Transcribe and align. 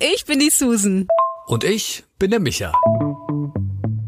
ich 0.00 0.24
bin 0.24 0.38
die 0.38 0.50
Susan. 0.50 1.08
Und 1.46 1.64
ich 1.64 2.04
bin 2.18 2.30
der 2.30 2.40
Micha. 2.40 2.72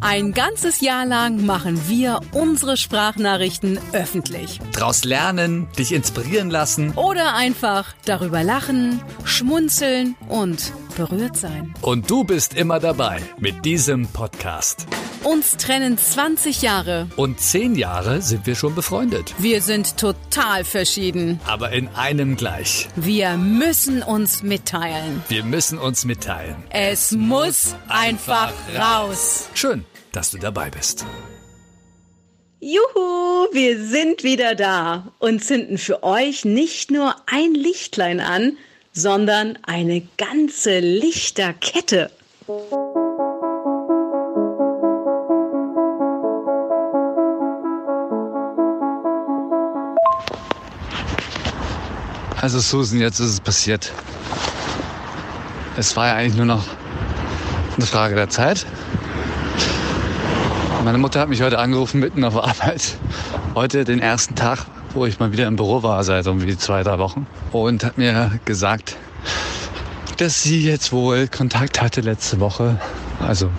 Ein 0.01 0.33
ganzes 0.33 0.81
Jahr 0.81 1.05
lang 1.05 1.45
machen 1.45 1.89
wir 1.89 2.21
unsere 2.33 2.77
Sprachnachrichten 2.77 3.79
öffentlich. 3.93 4.59
Draus 4.73 5.05
lernen, 5.05 5.69
dich 5.79 5.93
inspirieren 5.93 6.49
lassen. 6.49 6.93
Oder 6.93 7.35
einfach 7.35 7.95
darüber 8.07 8.43
lachen, 8.43 9.03
schmunzeln 9.25 10.17
und 10.29 10.73
berührt 11.01 11.37
sein. 11.37 11.75
Und 11.81 12.11
du 12.11 12.25
bist 12.25 12.53
immer 12.55 12.79
dabei 12.79 13.23
mit 13.39 13.65
diesem 13.65 14.07
Podcast. 14.09 14.87
Uns 15.25 15.57
trennen 15.57 15.97
20 15.97 16.61
Jahre. 16.61 17.09
Und 17.17 17.41
10 17.41 17.75
Jahre 17.75 18.21
sind 18.21 18.47
wir 18.47 18.55
schon 18.55 18.75
befreundet. 18.75 19.35
Wir 19.39 19.63
sind 19.63 19.97
total 19.97 20.65
verschieden. 20.65 21.41
Aber 21.47 21.73
in 21.73 21.89
einem 21.89 22.37
gleich. 22.37 22.89
Wir 22.97 23.39
müssen 23.39 24.03
uns 24.03 24.43
mitteilen. 24.43 25.23
Wir 25.29 25.43
müssen 25.43 25.79
uns 25.79 26.05
mitteilen. 26.05 26.57
Es 26.69 27.13
muss 27.13 27.75
einfach 27.89 28.53
raus. 28.79 29.49
Schön, 29.55 29.87
dass 30.13 30.31
du 30.33 30.39
dabei 30.39 30.69
bist. 30.71 31.07
Juhu, 32.61 33.47
wir 33.53 33.83
sind 33.87 34.23
wieder 34.23 34.55
da 34.55 35.15
und 35.19 35.43
zünden 35.43 35.79
für 35.79 36.03
euch 36.03 36.45
nicht 36.45 36.91
nur 36.91 37.17
ein 37.27 37.55
Lichtlein 37.55 38.21
an, 38.21 38.59
sondern 38.93 39.59
eine 39.63 40.03
ganze 40.17 40.81
Lichterkette. 40.81 42.11
Also 52.41 52.59
Susan, 52.59 53.01
jetzt 53.01 53.21
ist 53.21 53.33
es 53.33 53.41
passiert. 53.41 53.93
Es 55.77 55.95
war 55.97 56.09
ja 56.09 56.15
eigentlich 56.15 56.37
nur 56.37 56.47
noch 56.47 56.65
eine 57.77 57.87
Frage 57.87 58.15
der 58.15 58.29
Zeit. 58.29 58.67
Meine 60.85 60.97
Mutter 60.97 61.21
hat 61.21 61.29
mich 61.29 61.43
heute 61.43 61.59
angerufen, 61.59 62.01
mitten 62.01 62.25
auf 62.25 62.37
Arbeit. 62.37 62.97
Heute 63.55 63.85
den 63.85 64.01
ersten 64.01 64.35
Tag, 64.35 64.67
wo 64.95 65.07
ich 65.07 65.19
mal 65.19 65.33
wieder 65.33 65.47
im 65.47 65.57
Büro 65.57 65.83
war, 65.83 66.03
seit 66.05 66.27
irgendwie 66.27 66.57
zwei, 66.57 66.83
drei 66.83 66.99
Wochen. 66.99 67.27
Und 67.53 67.85
hat 67.85 67.99
mir 67.99 68.39
gesagt, 68.45 68.97
dass 70.17 70.43
sie 70.43 70.63
jetzt 70.63 70.93
wohl 70.93 71.29
Kontakt 71.29 71.81
hatte 71.81 72.01
letzte 72.01 72.41
Woche, 72.41 72.81
also 73.21 73.51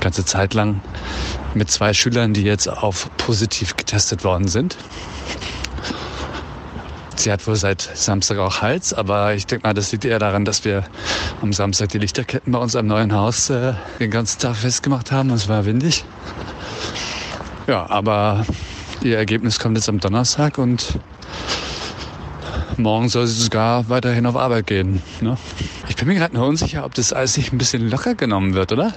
ganze 0.00 0.24
Zeit 0.24 0.54
lang, 0.54 0.80
mit 1.54 1.70
zwei 1.70 1.92
Schülern, 1.94 2.34
die 2.34 2.42
jetzt 2.42 2.68
auf 2.68 3.10
positiv 3.16 3.76
getestet 3.76 4.24
worden 4.24 4.48
sind. 4.48 4.76
Sie 7.16 7.32
hat 7.32 7.46
wohl 7.46 7.56
seit 7.56 7.80
Samstag 7.80 8.38
auch 8.38 8.60
Hals, 8.60 8.92
aber 8.92 9.34
ich 9.34 9.46
denke 9.46 9.66
mal, 9.66 9.74
das 9.74 9.90
liegt 9.90 10.04
eher 10.04 10.18
daran, 10.18 10.44
dass 10.44 10.64
wir 10.64 10.84
am 11.42 11.52
Samstag 11.52 11.88
die 11.88 11.98
Lichterketten 11.98 12.52
bei 12.52 12.58
uns 12.58 12.76
am 12.76 12.86
neuen 12.86 13.12
Haus 13.14 13.50
äh, 13.50 13.72
den 13.98 14.10
ganzen 14.10 14.38
Tag 14.38 14.56
festgemacht 14.56 15.10
haben. 15.10 15.30
Es 15.30 15.48
war 15.48 15.64
windig. 15.64 16.04
Ja, 17.66 17.88
aber 17.88 18.44
ihr 19.06 19.16
Ergebnis 19.16 19.58
kommt 19.58 19.76
jetzt 19.76 19.88
am 19.88 20.00
Donnerstag 20.00 20.58
und 20.58 20.98
morgen 22.76 23.08
soll 23.08 23.26
sie 23.26 23.42
sogar 23.42 23.88
weiterhin 23.88 24.26
auf 24.26 24.36
Arbeit 24.36 24.66
gehen. 24.66 25.00
Ne? 25.20 25.36
Ich 25.88 25.96
bin 25.96 26.08
mir 26.08 26.16
gerade 26.16 26.34
nur 26.34 26.46
unsicher, 26.46 26.84
ob 26.84 26.94
das 26.94 27.12
alles 27.12 27.36
nicht 27.36 27.52
ein 27.52 27.58
bisschen 27.58 27.88
locker 27.88 28.14
genommen 28.14 28.54
wird, 28.54 28.72
oder? 28.72 28.92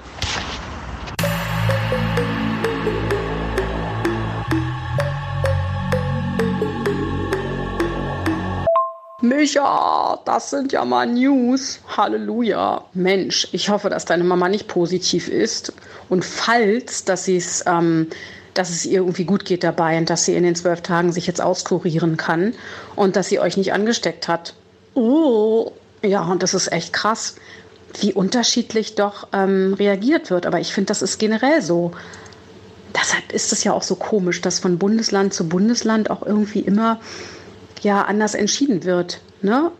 Micha, 9.21 10.17
das 10.25 10.49
sind 10.49 10.71
ja 10.71 10.83
mal 10.85 11.05
News. 11.05 11.79
Halleluja. 11.95 12.83
Mensch, 12.93 13.47
ich 13.51 13.69
hoffe, 13.69 13.89
dass 13.89 14.05
deine 14.05 14.23
Mama 14.23 14.49
nicht 14.49 14.67
positiv 14.67 15.27
ist. 15.27 15.71
Und 16.09 16.25
falls, 16.25 17.03
dass 17.03 17.25
sie 17.25 17.37
es, 17.37 17.63
ähm, 17.67 18.07
dass 18.53 18.69
es 18.69 18.85
ihr 18.85 18.99
irgendwie 18.99 19.25
gut 19.25 19.45
geht 19.45 19.63
dabei 19.63 19.97
und 19.97 20.09
dass 20.09 20.25
sie 20.25 20.35
in 20.35 20.43
den 20.43 20.55
zwölf 20.55 20.81
Tagen 20.81 21.11
sich 21.11 21.27
jetzt 21.27 21.41
auskurieren 21.41 22.17
kann 22.17 22.53
und 22.95 23.15
dass 23.15 23.27
sie 23.27 23.39
euch 23.39 23.57
nicht 23.57 23.73
angesteckt 23.73 24.27
hat. 24.27 24.53
Oh, 24.93 25.71
ja, 26.01 26.23
und 26.23 26.43
das 26.43 26.53
ist 26.53 26.71
echt 26.71 26.93
krass, 26.93 27.35
wie 27.99 28.13
unterschiedlich 28.13 28.95
doch 28.95 29.27
ähm, 29.33 29.73
reagiert 29.73 30.29
wird. 30.29 30.45
Aber 30.45 30.59
ich 30.59 30.73
finde, 30.73 30.87
das 30.87 31.01
ist 31.01 31.17
generell 31.17 31.61
so. 31.61 31.91
Deshalb 32.95 33.31
ist 33.31 33.53
es 33.53 33.63
ja 33.63 33.73
auch 33.73 33.83
so 33.83 33.95
komisch, 33.95 34.41
dass 34.41 34.59
von 34.59 34.77
Bundesland 34.77 35.33
zu 35.33 35.47
Bundesland 35.47 36.09
auch 36.09 36.25
irgendwie 36.25 36.59
immer 36.59 36.99
ja 37.81 38.03
anders 38.03 38.33
entschieden 38.33 38.83
wird. 38.83 39.21
Ne? 39.41 39.71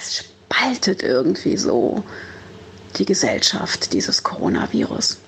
Es 0.00 0.24
spaltet 0.24 1.02
irgendwie 1.02 1.56
so 1.56 2.02
die 2.96 3.04
Gesellschaft, 3.04 3.92
dieses 3.92 4.22
Coronavirus. 4.22 5.18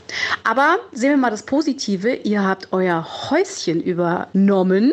Aber 0.44 0.78
sehen 0.92 1.10
wir 1.10 1.16
mal 1.16 1.30
das 1.30 1.44
Positive. 1.44 2.14
Ihr 2.14 2.44
habt 2.44 2.68
euer 2.72 3.06
Häuschen 3.30 3.80
übernommen, 3.80 4.92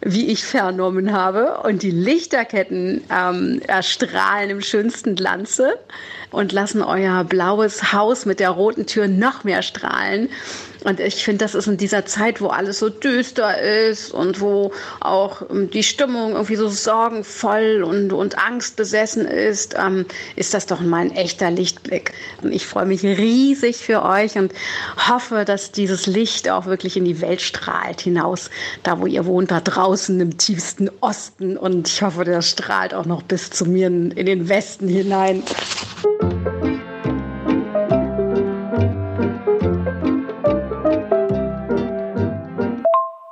wie 0.00 0.28
ich 0.28 0.44
vernommen 0.44 1.12
habe. 1.12 1.60
Und 1.62 1.82
die 1.82 1.90
Lichterketten 1.90 3.02
ähm, 3.10 3.60
erstrahlen 3.66 4.50
im 4.50 4.60
schönsten 4.60 5.14
Glanze 5.14 5.78
und 6.30 6.52
lassen 6.52 6.82
euer 6.82 7.24
blaues 7.24 7.92
Haus 7.92 8.26
mit 8.26 8.40
der 8.40 8.50
roten 8.50 8.86
Tür 8.86 9.08
noch 9.08 9.44
mehr 9.44 9.62
strahlen. 9.62 10.28
Und 10.86 11.00
ich 11.00 11.24
finde, 11.24 11.44
das 11.44 11.56
ist 11.56 11.66
in 11.66 11.78
dieser 11.78 12.06
Zeit, 12.06 12.40
wo 12.40 12.46
alles 12.46 12.78
so 12.78 12.88
düster 12.88 13.60
ist 13.60 14.12
und 14.12 14.40
wo 14.40 14.72
auch 15.00 15.42
ähm, 15.50 15.68
die 15.68 15.82
Stimmung 15.82 16.32
irgendwie 16.32 16.54
so 16.54 16.68
sorgenvoll 16.68 17.82
und, 17.84 18.12
und 18.12 18.38
angstbesessen 18.38 19.26
ist, 19.26 19.74
ähm, 19.76 20.06
ist 20.36 20.54
das 20.54 20.66
doch 20.66 20.80
mal 20.80 21.00
ein 21.00 21.10
echter 21.10 21.50
Lichtblick. 21.50 22.12
Und 22.40 22.52
ich 22.52 22.66
freue 22.66 22.86
mich 22.86 23.02
riesig 23.02 23.78
für 23.78 24.04
euch 24.04 24.36
und 24.38 24.52
hoffe, 25.08 25.44
dass 25.44 25.72
dieses 25.72 26.06
Licht 26.06 26.48
auch 26.48 26.66
wirklich 26.66 26.96
in 26.96 27.04
die 27.04 27.20
Welt 27.20 27.40
strahlt, 27.40 28.02
hinaus, 28.02 28.48
da 28.84 29.00
wo 29.00 29.06
ihr 29.06 29.26
wohnt, 29.26 29.50
da 29.50 29.60
draußen 29.60 30.20
im 30.20 30.38
tiefsten 30.38 30.88
Osten. 31.00 31.56
Und 31.56 31.88
ich 31.88 32.00
hoffe, 32.00 32.22
das 32.22 32.48
strahlt 32.48 32.94
auch 32.94 33.06
noch 33.06 33.24
bis 33.24 33.50
zu 33.50 33.66
mir 33.66 33.88
in, 33.88 34.12
in 34.12 34.26
den 34.26 34.48
Westen 34.48 34.86
hinein. 34.86 35.42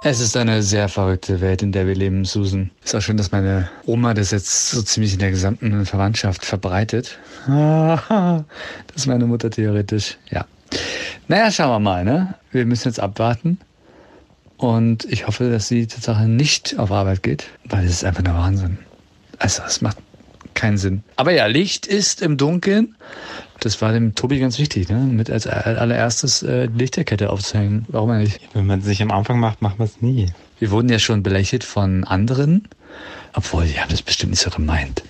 Es 0.06 0.20
ist 0.20 0.36
eine 0.36 0.62
sehr 0.62 0.90
verrückte 0.90 1.40
Welt, 1.40 1.62
in 1.62 1.72
der 1.72 1.86
wir 1.86 1.94
leben, 1.94 2.26
Susan. 2.26 2.70
Ist 2.84 2.94
auch 2.94 3.00
schön, 3.00 3.16
dass 3.16 3.32
meine 3.32 3.70
Oma 3.86 4.12
das 4.12 4.32
jetzt 4.32 4.68
so 4.68 4.82
ziemlich 4.82 5.14
in 5.14 5.18
der 5.18 5.30
gesamten 5.30 5.86
Verwandtschaft 5.86 6.44
verbreitet. 6.44 7.18
Das 7.48 8.96
ist 8.96 9.06
meine 9.06 9.24
Mutter 9.24 9.50
theoretisch. 9.50 10.18
Ja. 10.30 10.44
Naja, 11.26 11.50
schauen 11.50 11.70
wir 11.70 11.80
mal, 11.80 12.04
ne? 12.04 12.34
Wir 12.52 12.66
müssen 12.66 12.88
jetzt 12.88 13.00
abwarten. 13.00 13.58
Und 14.58 15.06
ich 15.06 15.26
hoffe, 15.26 15.50
dass 15.50 15.68
sie 15.68 15.86
Tatsache 15.86 16.24
nicht 16.24 16.78
auf 16.78 16.92
Arbeit 16.92 17.22
geht, 17.22 17.46
weil 17.64 17.86
es 17.86 17.92
ist 17.92 18.04
einfach 18.04 18.22
nur 18.22 18.34
Wahnsinn. 18.34 18.78
Also, 19.38 19.62
es 19.66 19.80
macht 19.80 19.96
keinen 20.52 20.76
Sinn. 20.76 21.02
Aber 21.16 21.32
ja, 21.32 21.46
Licht 21.46 21.86
ist 21.86 22.20
im 22.20 22.36
Dunkeln. 22.36 22.94
Das 23.60 23.80
war 23.80 23.92
dem 23.92 24.14
Tobi 24.14 24.40
ganz 24.40 24.58
wichtig, 24.58 24.88
ne? 24.88 24.96
mit 24.96 25.30
als 25.30 25.46
allererstes 25.46 26.42
äh, 26.42 26.68
die 26.68 26.78
Lichterkette 26.78 27.30
aufzuhängen. 27.30 27.86
Warum 27.88 28.10
eigentlich? 28.10 28.40
Wenn 28.52 28.66
man 28.66 28.80
es 28.80 28.84
sich 28.84 29.00
am 29.00 29.10
Anfang 29.10 29.38
macht, 29.38 29.62
macht 29.62 29.78
man 29.78 29.88
es 29.88 30.02
nie. 30.02 30.26
Wir 30.58 30.70
wurden 30.70 30.88
ja 30.88 30.98
schon 30.98 31.22
belächelt 31.22 31.64
von 31.64 32.04
anderen, 32.04 32.68
obwohl 33.32 33.66
die 33.66 33.78
haben 33.80 33.90
das 33.90 34.02
bestimmt 34.02 34.30
nicht 34.30 34.42
so 34.42 34.50
gemeint. 34.50 35.02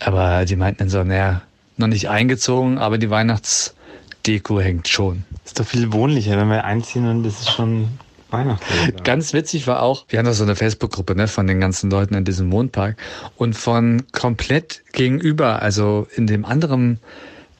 Aber 0.00 0.44
die 0.44 0.56
meinten 0.56 0.80
dann 0.80 0.88
so, 0.90 1.02
naja, 1.02 1.42
noch 1.76 1.86
nicht 1.88 2.08
eingezogen, 2.08 2.78
aber 2.78 2.98
die 2.98 3.10
Weihnachtsdeko 3.10 4.60
hängt 4.60 4.88
schon. 4.88 5.24
Ist 5.44 5.58
doch 5.58 5.66
viel 5.66 5.92
wohnlicher, 5.92 6.36
wenn 6.36 6.48
wir 6.48 6.64
einziehen 6.64 7.06
und 7.06 7.22
das 7.24 7.40
ist 7.40 7.50
schon 7.50 7.88
Weihnachten. 8.32 8.64
Ganz 9.04 9.32
witzig 9.32 9.66
war 9.66 9.82
auch, 9.82 10.04
wir 10.08 10.18
haben 10.18 10.26
doch 10.26 10.32
so 10.32 10.44
eine 10.44 10.56
Facebook-Gruppe 10.56 11.14
ne, 11.14 11.28
von 11.28 11.46
den 11.46 11.60
ganzen 11.60 11.90
Leuten 11.90 12.14
in 12.14 12.24
diesem 12.24 12.48
Mondpark 12.48 12.96
und 13.36 13.54
von 13.54 14.04
komplett 14.12 14.82
gegenüber, 14.92 15.62
also 15.62 16.06
in 16.14 16.26
dem 16.26 16.44
anderen 16.44 16.98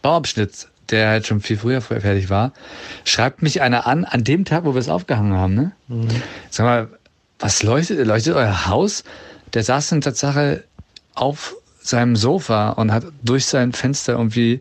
Bauabschnitt, 0.02 0.68
der 0.90 1.08
halt 1.08 1.26
schon 1.26 1.40
viel 1.40 1.56
früher 1.56 1.80
fertig 1.80 2.28
war, 2.28 2.52
schreibt 3.04 3.42
mich 3.42 3.62
einer 3.62 3.86
an, 3.86 4.04
an 4.04 4.24
dem 4.24 4.44
Tag, 4.44 4.64
wo 4.64 4.74
wir 4.74 4.80
es 4.80 4.88
aufgehangen 4.88 5.34
haben. 5.34 5.54
Ne? 5.54 5.72
Mhm. 5.88 6.08
Sag 6.50 6.66
mal, 6.66 6.88
was 7.38 7.62
leuchtet, 7.62 8.06
leuchtet 8.06 8.34
euer 8.34 8.66
Haus? 8.66 9.04
Der 9.54 9.64
saß 9.64 9.92
in 9.92 10.00
Tatsache 10.00 10.64
auf 11.14 11.54
seinem 11.80 12.16
Sofa 12.16 12.70
und 12.70 12.92
hat 12.92 13.04
durch 13.22 13.46
sein 13.46 13.72
Fenster 13.72 14.12
irgendwie 14.12 14.60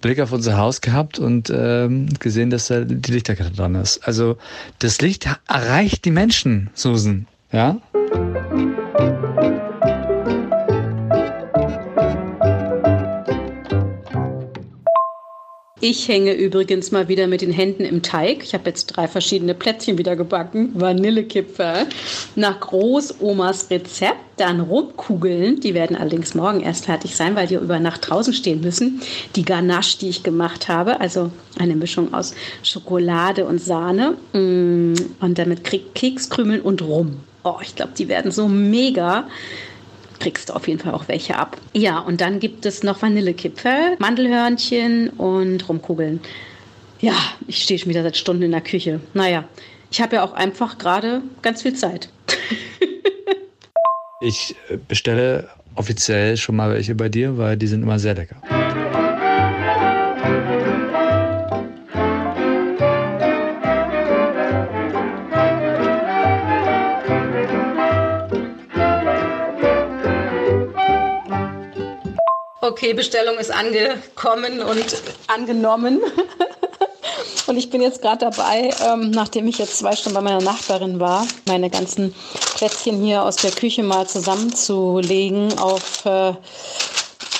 Blick 0.00 0.20
auf 0.20 0.32
unser 0.32 0.56
Haus 0.56 0.80
gehabt 0.80 1.18
und 1.18 1.50
ähm, 1.50 2.08
gesehen, 2.18 2.50
dass 2.50 2.68
da 2.68 2.80
die 2.80 3.12
Lichterkette 3.12 3.50
dran 3.50 3.74
ist. 3.76 4.06
Also 4.06 4.36
das 4.78 5.00
Licht 5.00 5.28
erreicht 5.48 6.04
die 6.04 6.10
Menschen, 6.10 6.70
Susan. 6.74 7.26
Ja? 7.52 7.80
Ich 15.78 16.08
hänge 16.08 16.32
übrigens 16.32 16.90
mal 16.90 17.06
wieder 17.08 17.26
mit 17.26 17.42
den 17.42 17.52
Händen 17.52 17.84
im 17.84 18.00
Teig. 18.00 18.42
Ich 18.42 18.54
habe 18.54 18.70
jetzt 18.70 18.86
drei 18.86 19.06
verschiedene 19.08 19.52
Plätzchen 19.52 19.98
wieder 19.98 20.16
gebacken. 20.16 20.70
Vanillekipferl 20.72 21.84
nach 22.34 22.60
Großomas 22.60 23.68
Rezept. 23.68 24.16
Dann 24.38 24.60
Rumkugeln. 24.60 25.60
Die 25.60 25.74
werden 25.74 25.94
allerdings 25.94 26.34
morgen 26.34 26.60
erst 26.60 26.86
fertig 26.86 27.14
sein, 27.14 27.36
weil 27.36 27.46
die 27.46 27.56
über 27.56 27.78
Nacht 27.78 28.08
draußen 28.08 28.32
stehen 28.32 28.62
müssen. 28.62 29.02
Die 29.34 29.44
Ganache, 29.44 29.98
die 29.98 30.08
ich 30.08 30.22
gemacht 30.22 30.68
habe, 30.68 30.98
also 30.98 31.30
eine 31.58 31.76
Mischung 31.76 32.14
aus 32.14 32.34
Schokolade 32.62 33.44
und 33.44 33.60
Sahne. 33.60 34.16
Mm, 34.32 34.94
und 35.20 35.38
damit 35.38 35.62
Kekskrümeln 35.62 36.62
und 36.62 36.80
Rum. 36.80 37.20
Oh, 37.44 37.56
ich 37.60 37.74
glaube, 37.74 37.92
die 37.98 38.08
werden 38.08 38.30
so 38.30 38.48
mega 38.48 39.28
kriegst 40.18 40.48
du 40.48 40.54
auf 40.54 40.66
jeden 40.68 40.80
Fall 40.80 40.94
auch 40.94 41.08
welche 41.08 41.36
ab. 41.36 41.56
Ja, 41.72 41.98
und 41.98 42.20
dann 42.20 42.40
gibt 42.40 42.66
es 42.66 42.82
noch 42.82 43.02
Vanillekipferl, 43.02 43.96
Mandelhörnchen 43.98 45.10
und 45.10 45.68
Rumkugeln. 45.68 46.20
Ja, 47.00 47.14
ich 47.46 47.62
stehe 47.62 47.78
schon 47.78 47.90
wieder 47.90 48.02
seit 48.02 48.16
Stunden 48.16 48.42
in 48.42 48.52
der 48.52 48.62
Küche. 48.62 49.00
Naja, 49.14 49.44
ich 49.90 50.00
habe 50.00 50.16
ja 50.16 50.24
auch 50.24 50.32
einfach 50.32 50.78
gerade 50.78 51.22
ganz 51.42 51.62
viel 51.62 51.74
Zeit. 51.74 52.08
ich 54.20 54.54
bestelle 54.88 55.48
offiziell 55.74 56.36
schon 56.36 56.56
mal 56.56 56.72
welche 56.72 56.94
bei 56.94 57.08
dir, 57.08 57.36
weil 57.36 57.56
die 57.56 57.66
sind 57.66 57.82
immer 57.82 57.98
sehr 57.98 58.14
lecker. 58.14 58.40
Okay, 72.66 72.94
Bestellung 72.94 73.38
ist 73.38 73.52
angekommen 73.52 74.60
und 74.60 75.02
angenommen. 75.28 76.00
Und 77.46 77.56
ich 77.56 77.70
bin 77.70 77.80
jetzt 77.80 78.02
gerade 78.02 78.28
dabei, 78.28 78.74
ähm, 78.84 79.12
nachdem 79.12 79.46
ich 79.46 79.58
jetzt 79.58 79.78
zwei 79.78 79.94
Stunden 79.94 80.16
bei 80.16 80.20
meiner 80.20 80.42
Nachbarin 80.42 80.98
war, 80.98 81.24
meine 81.46 81.70
ganzen 81.70 82.12
Plätzchen 82.56 83.00
hier 83.04 83.22
aus 83.22 83.36
der 83.36 83.52
Küche 83.52 83.84
mal 83.84 84.08
zusammenzulegen 84.08 85.56
auf 85.56 86.04
äh, 86.06 86.32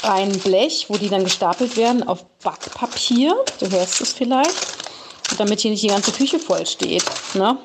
ein 0.03 0.31
Blech, 0.39 0.87
wo 0.89 0.97
die 0.97 1.09
dann 1.09 1.25
gestapelt 1.25 1.77
werden, 1.77 2.07
auf 2.07 2.25
Backpapier. 2.45 3.35
Du 3.59 3.69
hörst 3.69 4.01
es 4.01 4.13
vielleicht. 4.13 4.55
Damit 5.39 5.59
hier 5.59 5.73
nicht 5.73 5.83
die 5.83 5.89
ganze 5.89 6.13
Küche 6.13 6.39
voll 6.39 6.65
steht. 6.67 7.05
Ne? 7.35 7.59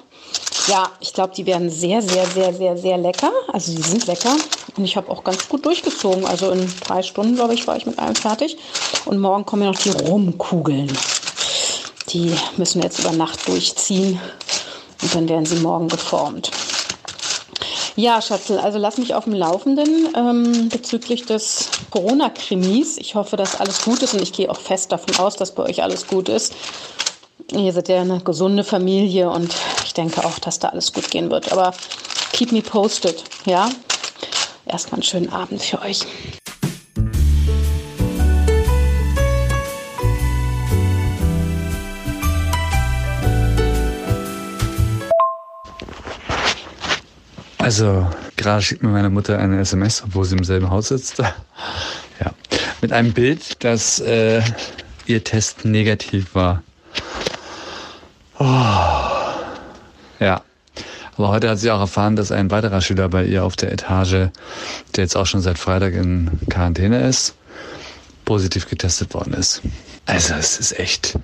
Ja, 0.68 0.90
ich 1.00 1.14
glaube, 1.14 1.36
die 1.36 1.46
werden 1.46 1.70
sehr, 1.70 2.02
sehr, 2.02 2.26
sehr, 2.26 2.54
sehr, 2.56 2.76
sehr 2.76 2.98
lecker. 2.98 3.32
Also 3.54 3.76
die 3.76 3.84
sind 3.84 4.08
lecker. 4.08 4.36
Und 4.78 4.86
ich 4.86 4.96
habe 4.96 5.10
auch 5.10 5.24
ganz 5.24 5.50
gut 5.50 5.66
durchgezogen. 5.66 6.26
Also 6.26 6.52
in 6.52 6.72
drei 6.86 7.04
Stunden, 7.04 7.36
glaube 7.36 7.54
ich, 7.54 7.68
war 7.68 7.76
ich 7.76 7.86
mit 7.86 8.00
allem 8.00 8.16
fertig. 8.16 8.58
Und 9.06 9.20
morgen 9.20 9.46
kommen 9.46 9.64
ja 9.64 9.72
noch 9.72 9.80
die 9.80 9.90
Rumkugeln. 9.90 10.92
Die 12.10 12.34
müssen 12.58 12.82
jetzt 12.82 13.00
über 13.00 13.12
Nacht 13.12 13.48
durchziehen. 13.48 14.20
Und 15.02 15.16
dann 15.16 15.30
werden 15.30 15.46
sie 15.46 15.58
morgen 15.58 15.88
geformt. 15.88 16.52
Ja, 17.96 18.22
Schatzel, 18.22 18.58
also 18.58 18.78
lass 18.78 18.98
mich 18.98 19.14
auf 19.16 19.26
dem 19.26 19.34
Laufenden 19.34 20.08
ähm, 20.16 20.70
bezüglich 20.70 21.26
des 21.26 21.70
Corona-Krimis. 21.90 22.98
Ich 22.98 23.16
hoffe, 23.16 23.36
dass 23.36 23.60
alles 23.60 23.84
gut 23.84 24.02
ist 24.02 24.14
und 24.14 24.22
ich 24.22 24.32
gehe 24.32 24.50
auch 24.50 24.60
fest 24.60 24.92
davon 24.92 25.16
aus, 25.18 25.36
dass 25.36 25.54
bei 25.54 25.64
euch 25.64 25.84
alles 25.84 26.08
gut 26.08 26.30
ist. 26.30 26.56
Ihr 27.52 27.74
seid 27.74 27.90
ja 27.90 28.00
eine 28.00 28.22
gesunde 28.22 28.64
Familie 28.64 29.30
und 29.30 29.54
ich 29.84 29.94
denke 29.94 30.24
auch, 30.24 30.40
dass 30.40 30.60
da 30.60 30.70
alles 30.70 30.94
gut 30.94 31.12
gehen 31.12 31.30
wird. 31.30 31.52
Aber 31.52 31.74
keep 32.32 32.54
me 32.54 32.62
posted, 32.62 33.24
ja? 33.46 33.70
Erstmal 34.66 34.96
einen 34.96 35.04
schönen 35.04 35.30
Abend 35.30 35.62
für 35.62 35.82
euch. 35.82 36.06
Also, 47.58 48.10
gerade 48.38 48.62
schickt 48.62 48.82
mir 48.82 48.90
meine 48.90 49.10
Mutter 49.10 49.38
eine 49.38 49.60
SMS, 49.60 50.04
obwohl 50.04 50.26
sie 50.26 50.36
im 50.36 50.44
selben 50.44 50.70
Haus 50.70 50.88
sitzt. 50.88 51.20
ja. 52.20 52.34
Mit 52.82 52.92
einem 52.92 53.14
Bild, 53.14 53.64
dass 53.64 54.00
äh, 54.00 54.42
ihr 55.06 55.24
Test 55.24 55.64
negativ 55.64 56.34
war. 56.34 56.64
Oh. 58.40 58.46
Ja. 60.20 60.42
Aber 61.22 61.30
heute 61.30 61.52
hat 61.52 61.60
sie 61.60 61.70
auch 61.70 61.80
erfahren, 61.80 62.16
dass 62.16 62.32
ein 62.32 62.50
weiterer 62.50 62.82
Schüler 62.82 63.08
bei 63.08 63.24
ihr 63.24 63.46
auf 63.46 63.56
der 63.56 63.72
Etage, 63.72 64.32
der 64.96 65.04
jetzt 65.04 65.16
auch 65.16 65.28
schon 65.28 65.40
seit 65.42 65.60
Freitag 65.60 65.94
in 65.94 66.32
Quarantäne 66.50 67.08
ist, 67.08 67.36
positiv 68.26 68.68
getestet 68.68 69.14
worden 69.14 69.36
ist. 69.36 69.62
Also 70.08 70.34
es 70.34 70.58
ist 70.60 70.80
echt 70.80 71.20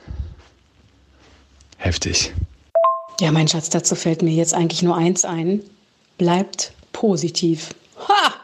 heftig. 1.77 2.31
Ja, 3.19 3.31
mein 3.31 3.47
Schatz, 3.47 3.71
dazu 3.71 3.95
fällt 3.95 4.21
mir 4.21 4.35
jetzt 4.35 4.53
eigentlich 4.53 4.83
nur 4.83 4.95
eins 4.95 5.25
ein. 5.25 5.61
Bleibt 6.19 6.73
positiv. 6.93 7.73
Ha! 8.07 8.35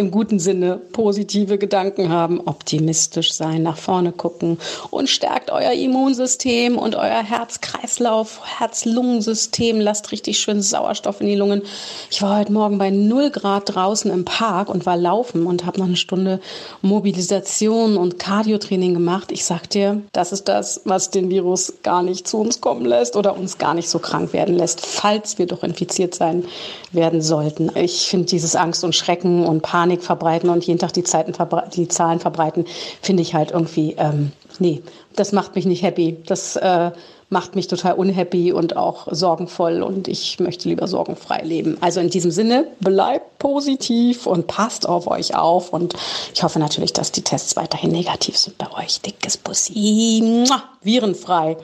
Im 0.00 0.10
guten 0.10 0.38
Sinne 0.38 0.80
positive 0.92 1.58
Gedanken 1.58 2.08
haben, 2.08 2.40
optimistisch 2.40 3.32
sein, 3.32 3.62
nach 3.62 3.76
vorne 3.76 4.12
gucken 4.12 4.58
und 4.90 5.08
stärkt 5.08 5.50
euer 5.50 5.72
Immunsystem 5.72 6.78
und 6.78 6.96
euer 6.96 7.22
Herz-Kreislauf, 7.22 8.40
Herz-Lungensystem. 8.58 9.78
Lasst 9.78 10.10
richtig 10.10 10.40
schön 10.40 10.62
Sauerstoff 10.62 11.20
in 11.20 11.26
die 11.26 11.34
Lungen. 11.34 11.62
Ich 12.10 12.22
war 12.22 12.38
heute 12.38 12.52
Morgen 12.52 12.78
bei 12.78 12.90
0 12.90 13.30
Grad 13.30 13.74
draußen 13.74 14.10
im 14.10 14.24
Park 14.24 14.70
und 14.70 14.86
war 14.86 14.96
laufen 14.96 15.46
und 15.46 15.66
habe 15.66 15.78
noch 15.78 15.86
eine 15.86 15.96
Stunde 15.96 16.40
Mobilisation 16.80 17.96
und 17.96 18.18
Cardiotraining 18.18 18.94
gemacht. 18.94 19.30
Ich 19.30 19.44
sag 19.44 19.68
dir, 19.68 20.00
das 20.12 20.32
ist 20.32 20.48
das, 20.48 20.80
was 20.84 21.10
den 21.10 21.28
Virus 21.28 21.74
gar 21.82 22.02
nicht 22.02 22.26
zu 22.26 22.38
uns 22.38 22.62
kommen 22.62 22.86
lässt 22.86 23.16
oder 23.16 23.36
uns 23.36 23.58
gar 23.58 23.74
nicht 23.74 23.90
so 23.90 23.98
krank 23.98 24.32
werden 24.32 24.56
lässt, 24.56 24.84
falls 24.86 25.38
wir 25.38 25.46
doch 25.46 25.62
infiziert 25.62 26.14
sein 26.14 26.44
werden 26.92 27.20
sollten. 27.20 27.70
Ich 27.76 28.08
finde 28.08 28.26
dieses 28.26 28.56
Angst 28.56 28.82
und 28.82 28.94
Schrecken 28.94 29.44
und 29.44 29.60
Panik 29.60 29.89
Panik 29.90 30.04
verbreiten 30.04 30.50
und 30.50 30.64
jeden 30.64 30.78
Tag 30.78 30.92
die, 30.92 31.02
Zeiten 31.02 31.32
die 31.74 31.88
Zahlen 31.88 32.20
verbreiten, 32.20 32.64
finde 33.02 33.22
ich 33.22 33.34
halt 33.34 33.50
irgendwie, 33.50 33.96
ähm, 33.98 34.30
nee, 34.60 34.82
das 35.16 35.32
macht 35.32 35.56
mich 35.56 35.66
nicht 35.66 35.82
happy. 35.82 36.16
Das 36.26 36.54
äh, 36.56 36.92
macht 37.28 37.56
mich 37.56 37.66
total 37.66 37.94
unhappy 37.94 38.52
und 38.52 38.76
auch 38.76 39.08
sorgenvoll 39.10 39.82
und 39.82 40.06
ich 40.06 40.38
möchte 40.38 40.68
lieber 40.68 40.86
sorgenfrei 40.86 41.42
leben. 41.42 41.76
Also 41.80 41.98
in 41.98 42.08
diesem 42.08 42.30
Sinne, 42.30 42.68
bleibt 42.78 43.38
positiv 43.38 44.26
und 44.26 44.46
passt 44.46 44.88
auf 44.88 45.08
euch 45.08 45.34
auf 45.34 45.72
und 45.72 45.94
ich 46.34 46.42
hoffe 46.44 46.60
natürlich, 46.60 46.92
dass 46.92 47.10
die 47.10 47.22
Tests 47.22 47.56
weiterhin 47.56 47.90
negativ 47.90 48.36
sind 48.36 48.58
bei 48.58 48.70
euch. 48.72 49.00
Dickes 49.00 49.36
Pussy. 49.36 50.44
Virenfrei. 50.82 51.56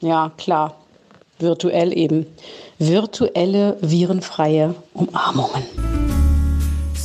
Ja, 0.00 0.32
klar. 0.36 0.74
Virtuell 1.38 1.96
eben. 1.96 2.26
Virtuelle, 2.78 3.76
virenfreie 3.80 4.74
Umarmungen. 4.94 5.97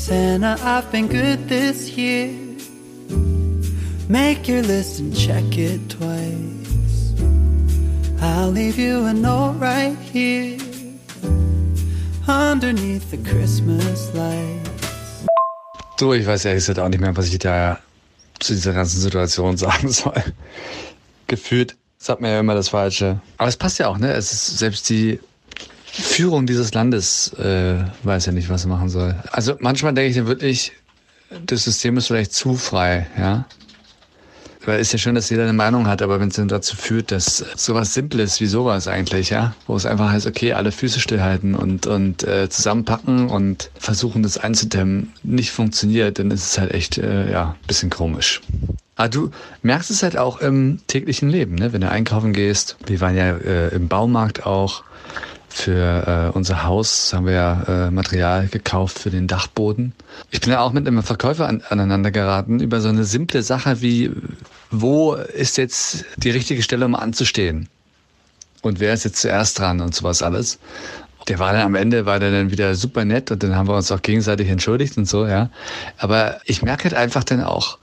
Santa, 0.06 0.58
I've 0.62 0.92
been 0.92 1.08
good 1.08 1.48
this 1.48 1.96
year. 1.96 2.28
Make 4.10 4.50
your 4.50 4.62
list 4.62 5.00
and 5.00 5.16
check 5.16 5.58
it 5.58 5.80
twice. 5.90 7.14
I'll 8.22 8.52
leave 8.52 8.78
you 8.78 9.06
a 9.06 9.14
note 9.14 9.56
right 9.62 9.96
here 10.12 10.60
underneath 12.28 13.12
the 13.12 13.18
Christmas 13.18 14.14
lights. 14.14 14.70
Du, 15.98 16.12
ich 16.12 16.28
weiß 16.28 16.44
ehrlich 16.44 16.66
gesagt 16.66 16.80
auch 16.80 16.90
nicht 16.90 17.00
mehr, 17.00 17.16
was 17.16 17.30
ich 17.30 17.40
da 17.40 17.80
zu 18.42 18.56
dieser 18.56 18.74
ganzen 18.74 19.00
Situation 19.00 19.56
sagen 19.66 19.88
soll. 19.90 20.22
Gefühlt 21.28 21.78
sagt 21.98 22.20
man 22.20 22.30
ja 22.30 22.42
immer 22.42 22.56
das 22.56 22.68
Falsche. 22.68 23.22
Aber 23.38 23.48
es 23.48 23.56
passt 23.56 23.80
ja 23.80 23.88
auch, 23.88 23.98
ne? 23.98 24.12
Es 24.12 24.34
ist 24.34 24.58
selbst 24.58 24.90
die 24.90 25.22
Führung 26.14 26.46
dieses 26.46 26.74
Landes 26.74 27.34
äh, 27.40 27.84
weiß 28.04 28.28
ja 28.28 28.32
nicht, 28.32 28.50
was 28.50 28.66
er 28.66 28.70
machen 28.70 28.90
soll. 28.90 29.16
Also 29.32 29.56
manchmal 29.60 29.94
denke 29.94 30.12
ich 30.12 30.16
dann 30.16 30.28
wirklich, 30.28 30.72
das 31.46 31.64
System 31.64 31.98
ist 31.98 32.08
vielleicht 32.08 32.34
zu 32.34 32.54
frei, 32.56 33.08
ja. 33.18 33.46
Weil 34.66 34.80
ist 34.80 34.94
ja 34.94 35.00
schön, 35.00 35.16
dass 35.16 35.30
jeder 35.30 35.44
eine 35.44 35.54
Meinung 35.54 35.88
hat, 35.88 36.02
aber 36.02 36.20
wenn 36.20 36.30
es 36.30 36.36
dann 36.36 36.48
dazu 36.48 36.76
führt, 36.78 37.12
dass 37.12 37.44
sowas 37.58 37.94
Simples 37.94 38.40
wie 38.40 38.46
sowas 38.46 38.88
eigentlich, 38.88 39.32
ja, 39.32 39.56
wo 39.68 39.76
es 39.76 39.86
einfach 39.86 40.12
heißt, 40.12 40.28
okay, 40.28 40.54
alle 40.54 40.72
Füße 40.72 41.00
stillhalten 41.00 41.56
und, 41.56 41.88
und 41.88 42.24
äh, 42.24 42.48
zusammenpacken 42.48 43.30
und 43.30 43.72
versuchen, 43.78 44.24
das 44.24 44.38
einzudämmen, 44.38 45.12
nicht 45.24 45.52
funktioniert, 45.52 46.20
dann 46.20 46.32
ist 46.32 46.44
es 46.46 46.58
halt 46.60 46.72
echt, 46.74 46.98
äh, 47.00 47.30
ja, 47.32 47.56
bisschen 47.68 47.90
komisch. 47.90 48.40
Aber 48.96 49.10
du 49.10 49.32
merkst 49.64 49.90
es 49.90 50.04
halt 50.04 50.16
auch 50.16 50.40
im 50.40 50.80
täglichen 50.88 51.30
Leben, 51.30 51.56
ne? 51.56 51.74
wenn 51.74 51.82
du 51.82 51.90
einkaufen 51.90 52.32
gehst. 52.32 52.78
Wir 52.86 53.02
waren 53.02 53.18
ja 53.18 53.36
äh, 53.36 53.76
im 53.76 53.88
Baumarkt 53.88 54.46
auch 54.46 54.84
für 55.54 56.32
äh, 56.34 56.36
unser 56.36 56.64
Haus 56.64 57.14
haben 57.14 57.28
wir 57.28 57.34
ja 57.34 57.64
äh, 57.68 57.92
Material 57.92 58.48
gekauft 58.48 58.98
für 58.98 59.12
den 59.12 59.28
Dachboden. 59.28 59.94
Ich 60.32 60.42
bin 60.42 60.52
ja 60.52 60.62
auch 60.62 60.74
mit 60.74 60.88
einem 60.88 61.04
Verkäufer 61.04 61.48
an, 61.48 61.62
aneinander 61.70 62.10
geraten 62.10 62.60
über 62.60 62.82
so 62.82 62.90
eine 62.90 63.04
simple 63.04 63.44
Sache 63.44 63.80
wie, 63.82 64.12
wo 64.72 65.14
ist 65.14 65.58
jetzt 65.58 66.06
die 66.18 66.32
richtige 66.32 66.64
Stelle, 66.64 66.86
um 66.86 66.96
anzustehen? 66.96 67.70
Und 68.64 68.80
wer 68.80 68.96
ist 68.96 69.06
jetzt 69.06 69.22
zuerst 69.22 69.60
dran 69.60 69.80
und 69.80 69.94
sowas 69.94 70.24
alles? 70.24 70.58
Der 71.28 71.38
war 71.38 71.54
dann 71.54 71.62
am 71.62 71.76
Ende, 71.76 72.08
war 72.08 72.20
der 72.20 72.32
dann 72.32 72.50
wieder 72.50 72.74
super 72.74 73.06
nett 73.06 73.30
und 73.30 73.44
dann 73.44 73.56
haben 73.56 73.68
wir 73.68 73.76
uns 73.76 73.92
auch 73.92 74.02
gegenseitig 74.02 74.50
entschuldigt 74.50 74.98
und 74.98 75.08
so, 75.08 75.28
ja. 75.28 75.52
Aber 75.98 76.42
ich 76.46 76.64
merke 76.64 76.86
halt 76.86 76.96
einfach 76.96 77.24
dann 77.24 77.44
auch, 77.44 77.78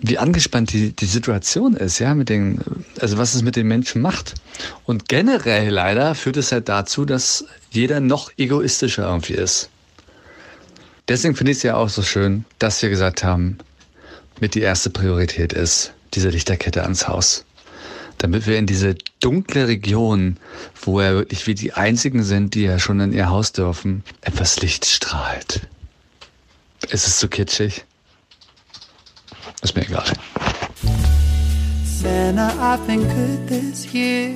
wie 0.00 0.18
angespannt 0.18 0.72
die, 0.72 0.92
die 0.92 1.06
Situation 1.06 1.74
ist, 1.74 1.98
ja, 1.98 2.14
mit 2.14 2.28
den, 2.28 2.60
also 3.00 3.18
was 3.18 3.34
es 3.34 3.42
mit 3.42 3.56
den 3.56 3.66
Menschen 3.66 4.02
macht. 4.02 4.34
Und 4.84 5.08
generell 5.08 5.70
leider 5.70 6.14
führt 6.14 6.36
es 6.36 6.52
halt 6.52 6.68
dazu, 6.68 7.04
dass 7.04 7.44
jeder 7.70 8.00
noch 8.00 8.30
egoistischer 8.36 9.08
irgendwie 9.08 9.34
ist. 9.34 9.70
Deswegen 11.08 11.34
finde 11.34 11.52
ich 11.52 11.58
es 11.58 11.62
ja 11.62 11.76
auch 11.76 11.88
so 11.88 12.02
schön, 12.02 12.44
dass 12.58 12.82
wir 12.82 12.90
gesagt 12.90 13.24
haben, 13.24 13.58
mit 14.40 14.54
die 14.54 14.60
erste 14.60 14.90
Priorität 14.90 15.52
ist, 15.52 15.92
diese 16.14 16.28
Lichterkette 16.28 16.82
ans 16.82 17.08
Haus. 17.08 17.44
Damit 18.18 18.46
wir 18.46 18.58
in 18.58 18.66
diese 18.66 18.96
dunkle 19.20 19.68
Region, 19.68 20.38
wo 20.82 21.00
er 21.00 21.14
wirklich 21.14 21.46
wie 21.46 21.54
die 21.54 21.72
einzigen 21.72 22.24
sind, 22.24 22.54
die 22.54 22.62
ja 22.62 22.78
schon 22.78 23.00
in 23.00 23.12
ihr 23.12 23.30
Haus 23.30 23.52
dürfen, 23.52 24.02
etwas 24.20 24.60
Licht 24.60 24.84
strahlt. 24.86 25.62
Ist 26.90 27.06
es 27.06 27.18
zu 27.18 27.28
kitschig? 27.28 27.84
Ist 29.62 29.74
mir 29.74 29.82
egal. 29.82 30.04
Santa, 31.84 32.52
I've 32.60 32.86
been 32.86 33.02
good 33.02 33.48
this 33.48 33.92
year. 33.92 34.34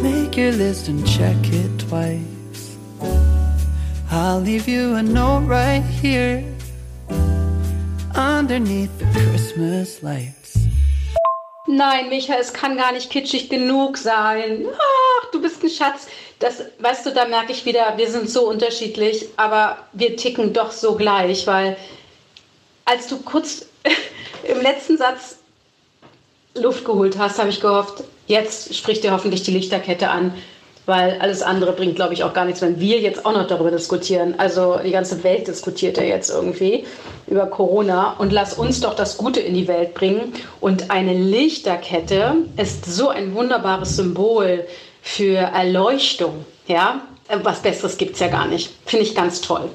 Make 0.00 0.36
your 0.36 0.52
list 0.52 0.88
and 0.88 1.06
check 1.06 1.36
it 1.52 1.78
twice. 1.78 2.76
I'll 4.10 4.40
leave 4.40 4.68
you 4.68 4.94
a 4.96 5.02
note 5.02 5.46
right 5.48 5.82
here 5.82 6.44
underneath 8.14 8.90
the 8.98 9.06
Christmas 9.12 10.02
lights. 10.02 10.58
Nein, 11.66 12.10
Micha, 12.10 12.34
es 12.38 12.52
kann 12.52 12.76
gar 12.76 12.92
nicht 12.92 13.10
kitschig 13.10 13.48
genug 13.48 13.96
sein. 13.96 14.66
Ach, 14.72 15.30
du 15.32 15.40
bist 15.40 15.62
ein 15.62 15.70
Schatz. 15.70 16.06
Das, 16.38 16.62
weißt 16.78 17.06
du, 17.06 17.10
da 17.10 17.24
merke 17.24 17.52
ich 17.52 17.64
wieder, 17.64 17.96
wir 17.96 18.10
sind 18.10 18.28
so 18.28 18.48
unterschiedlich, 18.48 19.26
aber 19.36 19.78
wir 19.92 20.16
ticken 20.16 20.52
doch 20.52 20.72
so 20.72 20.94
gleich, 20.94 21.46
weil 21.46 21.76
als 22.84 23.06
du 23.08 23.18
kurz 23.18 23.66
im 24.42 24.60
letzten 24.60 24.96
Satz 24.98 25.36
Luft 26.54 26.84
geholt 26.84 27.18
hast, 27.18 27.38
habe 27.38 27.50
ich 27.50 27.60
gehofft, 27.60 28.04
jetzt 28.26 28.74
spricht 28.74 29.02
dir 29.02 29.12
hoffentlich 29.12 29.42
die 29.42 29.50
Lichterkette 29.50 30.08
an, 30.08 30.34
weil 30.86 31.18
alles 31.20 31.42
andere 31.42 31.72
bringt, 31.72 31.96
glaube 31.96 32.14
ich, 32.14 32.22
auch 32.24 32.34
gar 32.34 32.44
nichts, 32.44 32.60
wenn 32.60 32.78
wir 32.78 33.00
jetzt 33.00 33.24
auch 33.24 33.32
noch 33.32 33.46
darüber 33.46 33.70
diskutieren. 33.70 34.34
Also 34.38 34.78
die 34.84 34.90
ganze 34.90 35.24
Welt 35.24 35.48
diskutiert 35.48 35.96
ja 35.96 36.04
jetzt 36.04 36.30
irgendwie 36.30 36.84
über 37.26 37.46
Corona 37.46 38.12
und 38.18 38.32
lass 38.32 38.54
uns 38.54 38.80
doch 38.80 38.94
das 38.94 39.16
Gute 39.16 39.40
in 39.40 39.54
die 39.54 39.66
Welt 39.66 39.94
bringen. 39.94 40.34
Und 40.60 40.90
eine 40.90 41.14
Lichterkette 41.14 42.36
ist 42.56 42.84
so 42.84 43.08
ein 43.08 43.34
wunderbares 43.34 43.96
Symbol 43.96 44.66
für 45.02 45.38
Erleuchtung. 45.38 46.44
Ja, 46.66 47.00
was 47.42 47.60
Besseres 47.60 47.96
gibt 47.96 48.14
es 48.14 48.20
ja 48.20 48.28
gar 48.28 48.46
nicht. 48.46 48.70
Finde 48.84 49.06
ich 49.06 49.14
ganz 49.14 49.40
toll. 49.40 49.70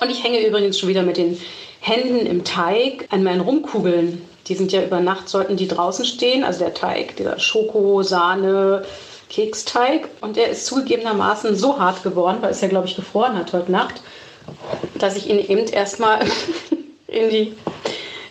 Und 0.00 0.10
ich 0.10 0.24
hänge 0.24 0.46
übrigens 0.46 0.78
schon 0.78 0.88
wieder 0.88 1.02
mit 1.02 1.18
den 1.18 1.38
Händen 1.80 2.24
im 2.26 2.42
Teig 2.42 3.06
an 3.10 3.22
meinen 3.22 3.42
Rumkugeln. 3.42 4.26
Die 4.46 4.54
sind 4.54 4.72
ja 4.72 4.82
über 4.82 5.00
Nacht, 5.00 5.28
sollten 5.28 5.56
die 5.56 5.68
draußen 5.68 6.06
stehen. 6.06 6.42
Also 6.42 6.60
der 6.60 6.72
Teig, 6.72 7.16
dieser 7.16 7.38
Schoko, 7.38 8.02
Sahne, 8.02 8.84
Keksteig. 9.28 10.08
Und 10.22 10.36
der 10.36 10.48
ist 10.48 10.64
zugegebenermaßen 10.64 11.54
so 11.54 11.78
hart 11.78 12.02
geworden, 12.02 12.38
weil 12.40 12.52
es 12.52 12.62
ja, 12.62 12.68
glaube 12.68 12.86
ich, 12.86 12.96
gefroren 12.96 13.36
hat 13.36 13.52
heute 13.52 13.70
Nacht, 13.70 14.00
dass 14.98 15.16
ich 15.16 15.28
ihn 15.28 15.38
eben 15.38 15.66
erstmal 15.66 16.20
in, 17.06 17.54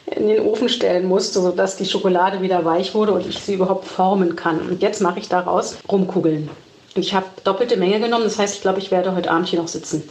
in 0.07 0.27
den 0.27 0.41
Ofen 0.41 0.69
stellen 0.69 1.05
musste, 1.05 1.39
sodass 1.39 1.77
die 1.77 1.85
Schokolade 1.85 2.41
wieder 2.41 2.65
weich 2.65 2.95
wurde 2.95 3.11
und 3.11 3.27
ich 3.27 3.39
sie 3.39 3.53
überhaupt 3.53 3.88
formen 3.88 4.35
kann. 4.35 4.59
Und 4.61 4.81
jetzt 4.81 5.01
mache 5.01 5.19
ich 5.19 5.29
daraus 5.29 5.77
Rumkugeln. 5.89 6.49
Ich 6.95 7.13
habe 7.13 7.27
doppelte 7.43 7.77
Menge 7.77 7.99
genommen, 7.99 8.23
das 8.23 8.39
heißt, 8.39 8.55
ich 8.55 8.61
glaube, 8.61 8.79
ich 8.79 8.89
werde 8.89 9.15
heute 9.15 9.29
Abend 9.29 9.47
hier 9.47 9.59
noch 9.59 9.67
sitzen. 9.67 10.09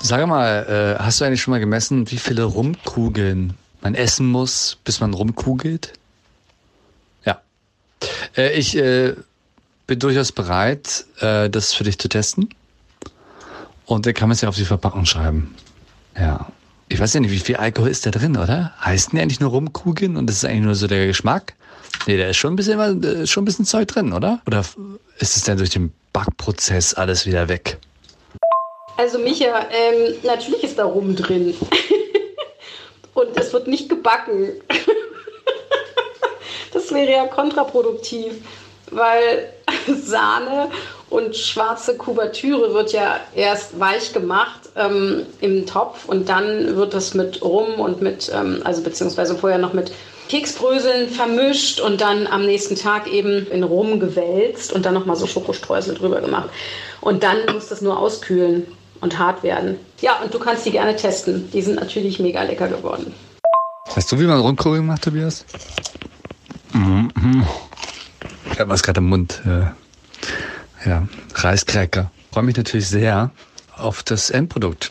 Sag 0.00 0.26
mal, 0.26 0.96
äh, 0.98 1.02
hast 1.02 1.20
du 1.20 1.24
eigentlich 1.24 1.40
schon 1.40 1.52
mal 1.52 1.60
gemessen, 1.60 2.10
wie 2.10 2.18
viele 2.18 2.44
Rumkugeln 2.44 3.54
man 3.80 3.94
essen 3.94 4.26
muss, 4.26 4.78
bis 4.84 5.00
man 5.00 5.14
rumkugelt? 5.14 5.94
Ja. 7.24 7.40
Äh, 8.36 8.52
ich 8.52 8.76
äh, 8.76 9.14
bin 9.86 9.98
durchaus 9.98 10.32
bereit, 10.32 11.04
das 11.20 11.74
für 11.74 11.84
dich 11.84 11.98
zu 11.98 12.08
testen. 12.08 12.48
Und 13.86 14.06
dann 14.06 14.14
kann 14.14 14.28
man 14.28 14.34
es 14.34 14.40
ja 14.40 14.48
auf 14.48 14.56
die 14.56 14.64
Verpackung 14.64 15.04
schreiben. 15.04 15.54
Ja. 16.16 16.50
Ich 16.88 17.00
weiß 17.00 17.12
ja 17.14 17.20
nicht, 17.20 17.32
wie 17.32 17.38
viel 17.38 17.56
Alkohol 17.56 17.88
ist 17.88 18.06
da 18.06 18.10
drin, 18.10 18.36
oder? 18.36 18.72
Heißt 18.80 19.12
denn 19.12 19.20
eigentlich 19.20 19.40
nur 19.40 19.50
rumkugeln 19.50 20.16
und 20.16 20.26
das 20.26 20.36
ist 20.36 20.44
eigentlich 20.44 20.64
nur 20.64 20.74
so 20.74 20.86
der 20.86 21.06
Geschmack? 21.06 21.54
Nee, 22.06 22.16
da 22.16 22.28
ist 22.28 22.36
schon 22.36 22.54
ein 22.54 22.56
bisschen, 22.56 23.26
schon 23.26 23.42
ein 23.42 23.44
bisschen 23.44 23.64
Zeug 23.64 23.88
drin, 23.88 24.12
oder? 24.12 24.40
Oder 24.46 24.64
ist 25.18 25.36
es 25.36 25.44
dann 25.44 25.58
durch 25.58 25.70
den 25.70 25.92
Backprozess 26.12 26.94
alles 26.94 27.26
wieder 27.26 27.48
weg? 27.48 27.78
Also 28.96 29.18
Micha, 29.18 29.66
ähm, 29.72 30.14
natürlich 30.22 30.62
ist 30.62 30.78
da 30.78 30.84
Rum 30.84 31.16
drin. 31.16 31.54
Und 33.14 33.36
es 33.36 33.52
wird 33.52 33.66
nicht 33.66 33.88
gebacken. 33.88 34.52
das 36.72 36.92
wäre 36.92 37.10
ja 37.10 37.26
kontraproduktiv, 37.26 38.34
weil 38.90 39.52
Sahne 40.02 40.70
und 41.10 41.36
schwarze 41.36 41.96
Kuvertüre 41.96 42.74
wird 42.74 42.92
ja 42.92 43.20
erst 43.36 43.78
weich 43.78 44.12
gemacht 44.12 44.60
ähm, 44.74 45.26
im 45.40 45.64
Topf 45.64 46.06
und 46.06 46.28
dann 46.28 46.74
wird 46.74 46.92
das 46.92 47.14
mit 47.14 47.40
Rum 47.40 47.78
und 47.78 48.02
mit, 48.02 48.32
ähm, 48.34 48.62
also 48.64 48.82
beziehungsweise 48.82 49.36
vorher 49.36 49.58
noch 49.58 49.74
mit 49.74 49.92
Keksbröseln 50.28 51.08
vermischt 51.08 51.80
und 51.80 52.00
dann 52.00 52.26
am 52.26 52.46
nächsten 52.46 52.74
Tag 52.74 53.06
eben 53.06 53.46
in 53.48 53.62
Rum 53.62 54.00
gewälzt 54.00 54.72
und 54.72 54.86
dann 54.86 54.94
nochmal 54.94 55.14
so 55.14 55.26
Schokostreusel 55.26 55.94
drüber 55.94 56.20
gemacht. 56.20 56.48
Und 57.00 57.22
dann 57.22 57.36
muss 57.52 57.68
das 57.68 57.80
nur 57.80 57.98
auskühlen 57.98 58.66
und 59.04 59.18
hart 59.18 59.42
werden. 59.42 59.76
Ja, 60.00 60.20
und 60.22 60.32
du 60.32 60.38
kannst 60.38 60.64
die 60.64 60.70
gerne 60.70 60.96
testen. 60.96 61.50
Die 61.52 61.62
sind 61.62 61.76
natürlich 61.76 62.18
mega 62.18 62.42
lecker 62.42 62.68
geworden. 62.68 63.12
Weißt 63.94 64.10
du, 64.10 64.18
wie 64.18 64.24
man 64.24 64.40
Rundkugeln 64.40 64.86
macht, 64.86 65.02
Tobias? 65.02 65.44
Mhm. 66.72 67.44
Ich 68.50 68.58
habe 68.58 68.70
was 68.70 68.82
gerade 68.82 68.98
im 68.98 69.08
Mund. 69.08 69.42
Äh, 69.44 70.88
ja, 70.88 71.06
Reiskräcker. 71.34 72.10
Freue 72.32 72.44
mich 72.44 72.56
natürlich 72.56 72.88
sehr 72.88 73.30
auf 73.76 74.02
das 74.02 74.30
Endprodukt. 74.30 74.90